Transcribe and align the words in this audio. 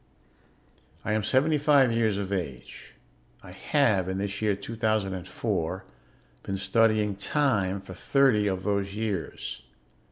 "I 1.05 1.13
am 1.13 1.23
seventy 1.23 1.59
five 1.59 1.91
years 1.91 2.17
of 2.17 2.33
age. 2.33 2.95
I 3.43 3.51
have, 3.51 4.09
in 4.09 4.17
this 4.17 4.41
year 4.41 4.55
2004, 4.55 5.85
been 6.41 6.57
studying 6.57 7.15
'time' 7.15 7.81
for 7.81 7.93
thirty 7.93 8.47
of 8.47 8.63
those 8.63 8.95
years. 8.95 9.61